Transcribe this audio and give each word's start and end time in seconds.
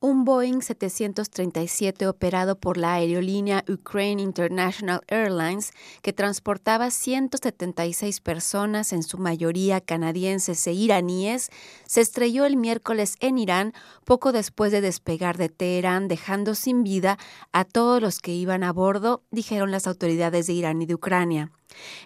un 0.00 0.24
Boeing 0.24 0.60
737 0.60 2.06
operado 2.06 2.58
por 2.58 2.76
la 2.76 2.94
aerolínea 2.94 3.64
Ukraine 3.66 4.20
International 4.20 5.00
Airlines, 5.08 5.72
que 6.02 6.12
transportaba 6.12 6.90
176 6.90 8.20
personas, 8.20 8.92
en 8.92 9.02
su 9.02 9.16
mayoría 9.16 9.80
canadienses 9.80 10.66
e 10.66 10.72
iraníes, 10.72 11.50
se 11.86 12.02
estrelló 12.02 12.44
el 12.44 12.58
miércoles 12.58 13.16
en 13.20 13.38
Irán 13.38 13.72
poco 14.04 14.32
después 14.32 14.70
de 14.70 14.82
despegar 14.82 15.38
de 15.38 15.48
Teherán, 15.48 16.08
dejando 16.08 16.54
sin 16.54 16.82
vida 16.82 17.18
a 17.52 17.64
todos 17.64 18.02
los 18.02 18.20
que 18.20 18.32
iban 18.32 18.64
a 18.64 18.72
bordo, 18.72 19.22
dijeron 19.30 19.70
las 19.70 19.86
autoridades 19.86 20.46
de 20.46 20.52
Irán 20.52 20.82
y 20.82 20.86
de 20.86 20.94
Ucrania. 20.94 21.52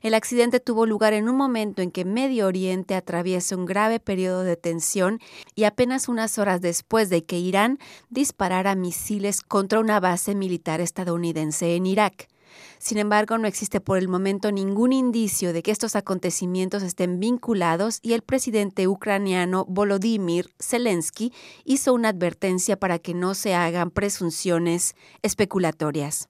El 0.03 0.15
accidente 0.15 0.61
tuvo 0.61 0.87
lugar 0.87 1.13
en 1.13 1.29
un 1.29 1.37
momento 1.37 1.83
en 1.83 1.91
que 1.91 2.05
Medio 2.05 2.47
Oriente 2.47 2.95
atraviesa 2.95 3.57
un 3.57 3.67
grave 3.67 4.01
periodo 4.01 4.43
de 4.43 4.57
tensión 4.57 5.21
y 5.55 5.65
apenas 5.65 6.09
unas 6.09 6.39
horas 6.39 6.61
después 6.61 7.11
de 7.11 7.25
que 7.25 7.39
Irán 7.39 7.79
disparara 8.09 8.75
misiles 8.75 9.43
contra 9.43 9.81
una 9.81 10.01
base 10.01 10.35
militar 10.35 10.81
estadounidense 10.81 11.77
en 11.77 11.87
Irak. 11.87 12.29
Sin 12.79 12.99
embargo, 12.99 13.39
no 13.39 13.47
existe 13.47 13.81
por 13.81 13.99
el 13.99 14.09
momento 14.09 14.51
ningún 14.51 14.93
indicio 14.93 15.53
de 15.53 15.63
que 15.63 15.71
estos 15.71 15.97
acontecimientos 15.97 16.83
estén 16.83 17.21
vinculados 17.21 17.99
y 18.03 18.15
el 18.15 18.23
presidente 18.23 18.89
ucraniano 18.89 19.67
Volodymyr 19.69 20.51
Zelensky 20.59 21.33
hizo 21.65 21.93
una 21.93 22.09
advertencia 22.09 22.77
para 22.77 22.99
que 22.99 23.15
no 23.15 23.35
se 23.35 23.55
hagan 23.55 23.91
presunciones 23.91 24.95
especulatorias. 25.23 26.29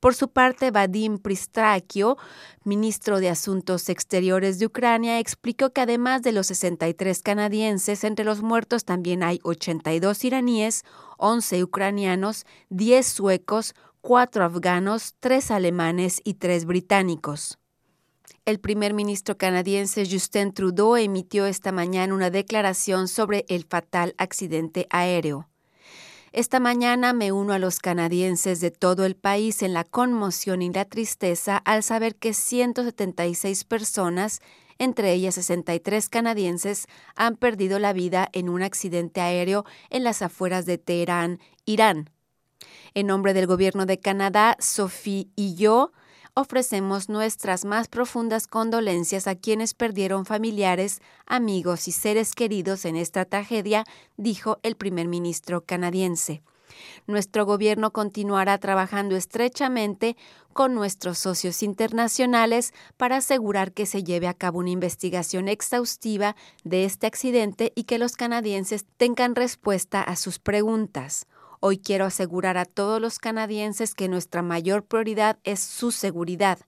Por 0.00 0.14
su 0.14 0.28
parte, 0.28 0.70
Vadim 0.70 1.18
Pristrakio, 1.18 2.16
ministro 2.64 3.20
de 3.20 3.28
Asuntos 3.28 3.88
Exteriores 3.88 4.58
de 4.58 4.66
Ucrania, 4.66 5.18
explicó 5.18 5.70
que 5.70 5.80
además 5.80 6.22
de 6.22 6.32
los 6.32 6.48
63 6.48 7.22
canadienses, 7.22 8.04
entre 8.04 8.24
los 8.24 8.42
muertos 8.42 8.84
también 8.84 9.22
hay 9.22 9.40
82 9.42 10.24
iraníes, 10.24 10.84
11 11.18 11.64
ucranianos, 11.64 12.46
10 12.70 13.06
suecos, 13.06 13.74
4 14.00 14.44
afganos, 14.44 15.14
3 15.20 15.50
alemanes 15.50 16.20
y 16.24 16.34
3 16.34 16.64
británicos. 16.64 17.58
El 18.44 18.60
primer 18.60 18.94
ministro 18.94 19.36
canadiense 19.36 20.08
Justin 20.10 20.54
Trudeau 20.54 20.96
emitió 20.96 21.44
esta 21.44 21.70
mañana 21.70 22.14
una 22.14 22.30
declaración 22.30 23.06
sobre 23.06 23.44
el 23.48 23.64
fatal 23.64 24.14
accidente 24.16 24.86
aéreo. 24.88 25.48
Esta 26.32 26.60
mañana 26.60 27.14
me 27.14 27.32
uno 27.32 27.54
a 27.54 27.58
los 27.58 27.78
canadienses 27.78 28.60
de 28.60 28.70
todo 28.70 29.06
el 29.06 29.16
país 29.16 29.62
en 29.62 29.72
la 29.72 29.84
conmoción 29.84 30.60
y 30.60 30.70
la 30.70 30.84
tristeza 30.84 31.56
al 31.56 31.82
saber 31.82 32.16
que 32.16 32.34
176 32.34 33.64
personas, 33.64 34.40
entre 34.78 35.12
ellas 35.12 35.36
63 35.36 36.10
canadienses, 36.10 36.86
han 37.16 37.36
perdido 37.36 37.78
la 37.78 37.94
vida 37.94 38.28
en 38.34 38.50
un 38.50 38.62
accidente 38.62 39.22
aéreo 39.22 39.64
en 39.88 40.04
las 40.04 40.20
afueras 40.20 40.66
de 40.66 40.76
Teherán, 40.76 41.40
Irán. 41.64 42.10
En 42.92 43.06
nombre 43.06 43.32
del 43.32 43.46
gobierno 43.46 43.86
de 43.86 43.98
Canadá, 43.98 44.56
Sophie 44.60 45.28
y 45.34 45.54
yo 45.54 45.92
ofrecemos 46.38 47.08
nuestras 47.08 47.64
más 47.64 47.88
profundas 47.88 48.46
condolencias 48.46 49.26
a 49.26 49.34
quienes 49.34 49.74
perdieron 49.74 50.24
familiares, 50.24 51.00
amigos 51.26 51.88
y 51.88 51.92
seres 51.92 52.32
queridos 52.32 52.84
en 52.84 52.94
esta 52.94 53.24
tragedia, 53.24 53.84
dijo 54.16 54.60
el 54.62 54.76
primer 54.76 55.08
ministro 55.08 55.64
canadiense. 55.64 56.42
Nuestro 57.08 57.44
gobierno 57.44 57.92
continuará 57.92 58.56
trabajando 58.58 59.16
estrechamente 59.16 60.16
con 60.52 60.74
nuestros 60.74 61.18
socios 61.18 61.64
internacionales 61.64 62.72
para 62.96 63.16
asegurar 63.16 63.72
que 63.72 63.84
se 63.84 64.04
lleve 64.04 64.28
a 64.28 64.34
cabo 64.34 64.60
una 64.60 64.70
investigación 64.70 65.48
exhaustiva 65.48 66.36
de 66.62 66.84
este 66.84 67.08
accidente 67.08 67.72
y 67.74 67.82
que 67.82 67.98
los 67.98 68.14
canadienses 68.14 68.86
tengan 68.96 69.34
respuesta 69.34 70.02
a 70.02 70.14
sus 70.14 70.38
preguntas. 70.38 71.26
Hoy 71.60 71.78
quiero 71.78 72.04
asegurar 72.04 72.56
a 72.56 72.64
todos 72.64 73.00
los 73.00 73.18
canadienses 73.18 73.94
que 73.94 74.08
nuestra 74.08 74.42
mayor 74.42 74.84
prioridad 74.84 75.38
es 75.42 75.60
su 75.60 75.90
seguridad. 75.90 76.60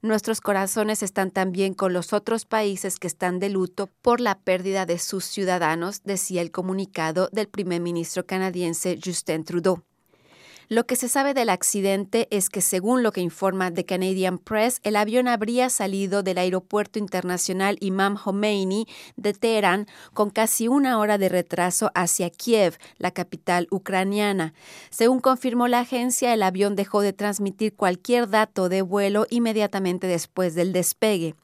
Nuestros 0.00 0.40
corazones 0.40 1.02
están 1.02 1.30
también 1.30 1.74
con 1.74 1.92
los 1.92 2.12
otros 2.12 2.44
países 2.44 2.98
que 2.98 3.06
están 3.06 3.38
de 3.38 3.50
luto 3.50 3.88
por 4.00 4.20
la 4.20 4.38
pérdida 4.38 4.86
de 4.86 4.98
sus 4.98 5.24
ciudadanos, 5.24 6.02
decía 6.04 6.42
el 6.42 6.50
comunicado 6.50 7.28
del 7.32 7.48
primer 7.48 7.80
ministro 7.80 8.26
canadiense 8.26 8.98
Justin 9.04 9.44
Trudeau. 9.44 9.82
Lo 10.68 10.86
que 10.86 10.96
se 10.96 11.08
sabe 11.08 11.34
del 11.34 11.48
accidente 11.48 12.28
es 12.30 12.48
que, 12.48 12.60
según 12.60 13.02
lo 13.02 13.12
que 13.12 13.20
informa 13.20 13.72
The 13.72 13.84
Canadian 13.84 14.38
Press, 14.38 14.80
el 14.84 14.96
avión 14.96 15.28
habría 15.28 15.70
salido 15.70 16.22
del 16.22 16.38
aeropuerto 16.38 16.98
internacional 16.98 17.76
Imam 17.80 18.16
Khomeini 18.16 18.86
de 19.16 19.32
Teherán 19.32 19.86
con 20.14 20.30
casi 20.30 20.68
una 20.68 20.98
hora 20.98 21.18
de 21.18 21.28
retraso 21.28 21.90
hacia 21.94 22.30
Kiev, 22.30 22.78
la 22.98 23.10
capital 23.10 23.66
ucraniana. 23.70 24.54
Según 24.90 25.20
confirmó 25.20 25.68
la 25.68 25.80
agencia, 25.80 26.32
el 26.32 26.42
avión 26.42 26.76
dejó 26.76 27.00
de 27.00 27.12
transmitir 27.12 27.74
cualquier 27.74 28.28
dato 28.28 28.68
de 28.68 28.82
vuelo 28.82 29.26
inmediatamente 29.30 30.06
después 30.06 30.54
del 30.54 30.72
despegue. 30.72 31.34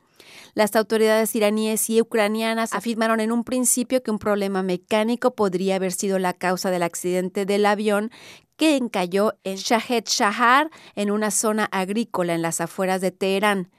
Las 0.54 0.74
autoridades 0.76 1.34
iraníes 1.34 1.88
y 1.90 2.00
ucranianas 2.00 2.72
afirmaron 2.72 3.20
en 3.20 3.32
un 3.32 3.44
principio 3.44 4.02
que 4.02 4.10
un 4.10 4.18
problema 4.18 4.62
mecánico 4.62 5.34
podría 5.34 5.76
haber 5.76 5.92
sido 5.92 6.18
la 6.18 6.32
causa 6.32 6.70
del 6.70 6.82
accidente 6.82 7.46
del 7.46 7.66
avión 7.66 8.10
que 8.58 8.76
encalló 8.76 9.38
en 9.44 9.56
Shahed 9.56 10.04
Shahar, 10.06 10.68
en 10.96 11.10
una 11.10 11.30
zona 11.30 11.64
agrícola 11.64 12.34
en 12.34 12.42
las 12.42 12.60
afueras 12.60 13.00
de 13.00 13.12
Teherán. 13.12 13.70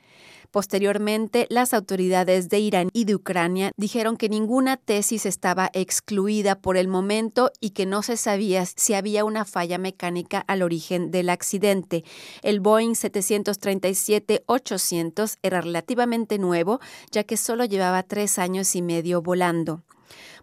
Posteriormente, 0.51 1.45
las 1.49 1.75
autoridades 1.75 2.49
de 2.49 2.59
Irán 2.59 2.89
y 2.91 3.05
de 3.05 3.13
Ucrania 3.13 3.71
dijeron 3.77 4.17
que 4.17 4.29
ninguna 4.29 4.77
tesis 4.77 5.27
estaba 5.27 5.69
excluida 5.73 6.55
por 6.55 6.75
el 6.75 6.87
momento 6.87 7.51
y 7.59 7.69
que 7.71 7.85
no 7.85 8.01
se 8.01 8.17
sabía 8.17 8.65
si 8.65 8.95
había 8.95 9.25
una 9.25 9.45
falla 9.45 9.77
mecánica 9.77 10.43
al 10.47 10.63
origen 10.63 11.11
del 11.11 11.29
accidente. 11.29 12.03
El 12.41 12.61
Boeing 12.61 12.93
737-800 12.93 15.37
era 15.43 15.61
relativamente 15.61 16.39
nuevo, 16.39 16.79
ya 17.11 17.23
que 17.23 17.37
solo 17.37 17.65
llevaba 17.65 18.01
tres 18.01 18.39
años 18.39 18.75
y 18.75 18.81
medio 18.81 19.21
volando. 19.21 19.83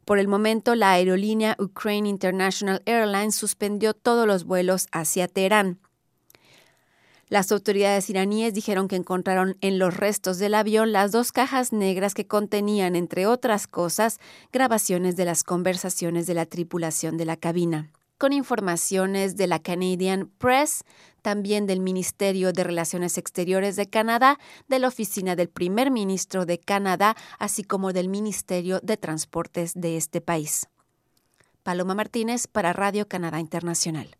Por 0.05 0.21
el 0.21 0.29
momento, 0.29 0.77
la 0.77 0.93
aerolínea 0.93 1.57
Ukraine 1.59 2.09
International 2.09 2.81
Airlines 2.87 3.35
suspendió 3.35 3.93
todos 3.93 4.25
los 4.25 4.45
vuelos 4.45 4.87
hacia 4.93 5.27
Teherán. 5.27 5.81
Las 7.29 7.51
autoridades 7.51 8.09
iraníes 8.09 8.55
dijeron 8.55 8.87
que 8.87 8.95
encontraron 8.95 9.57
en 9.61 9.81
los 9.81 9.97
restos 9.97 10.39
del 10.39 10.55
avión 10.55 10.93
las 10.93 11.11
dos 11.11 11.33
cajas 11.33 11.73
negras 11.73 12.15
que 12.15 12.29
contenían, 12.29 12.95
entre 12.95 13.27
otras 13.27 13.67
cosas, 13.67 14.21
grabaciones 14.53 15.17
de 15.17 15.25
las 15.25 15.43
conversaciones 15.43 16.29
de 16.29 16.35
la 16.35 16.47
tripulación 16.47 17.17
de 17.17 17.25
la 17.25 17.37
cabina. 17.37 17.91
Con 18.17 18.33
informaciones 18.33 19.37
de 19.37 19.49
la 19.49 19.59
Canadian 19.59 20.31
Press, 20.39 20.85
también 21.21 21.67
del 21.67 21.81
Ministerio 21.81 22.53
de 22.53 22.63
Relaciones 22.63 23.19
Exteriores 23.19 23.75
de 23.75 23.91
Canadá, 23.91 24.39
de 24.69 24.79
la 24.79 24.87
Oficina 24.87 25.35
del 25.35 25.49
Primer 25.49 25.91
Ministro 25.91 26.47
de 26.47 26.61
Canadá, 26.61 27.17
así 27.41 27.65
como 27.65 27.93
del 27.93 28.09
Ministerio 28.09 28.79
de 28.85 28.97
Transportes 28.97 29.73
de 29.75 29.97
este 29.97 30.21
país. 30.21 30.69
Paloma 31.65 31.97
Martínez 31.97 32.47
para 32.47 32.73
Radio 32.73 33.09
Canadá 33.09 33.41
Internacional. 33.41 34.17